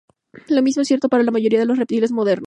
[0.47, 2.39] Lo mismo es cierto para la mayoría de los reptiles modernos.